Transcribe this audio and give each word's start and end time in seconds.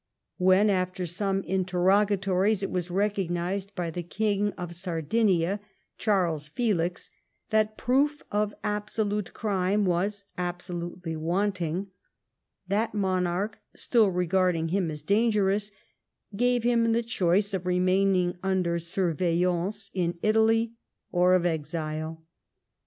When, 0.37 0.71
after 0.71 1.05
some 1.05 1.43
interrogatories, 1.43 2.63
it 2.63 2.71
was 2.71 2.89
recognised 2.89 3.75
by 3.75 3.91
the 3.91 4.01
King 4.01 4.51
of 4.53 4.73
Sardinia, 4.73 5.59
Charles 5.99 6.47
Felix, 6.47 7.11
that 7.51 7.77
proof 7.77 8.23
of 8.31 8.51
absolute 8.63 9.31
crime 9.35 9.85
was 9.85 10.25
absolutely 10.39 11.15
wanting, 11.15 11.91
that 12.67 12.95
monarch, 12.95 13.59
still 13.75 14.09
regarding 14.09 14.69
him 14.69 14.89
as 14.89 15.03
dangerous, 15.03 15.69
gave 16.35 16.63
him 16.63 16.93
the 16.93 17.03
choice 17.03 17.53
of 17.53 17.67
remaining 17.67 18.39
under 18.41 18.79
surveillance 18.79 19.91
in 19.93 20.17
Italy, 20.23 20.73
or 21.11 21.35
of 21.35 21.45
exile. 21.45 22.25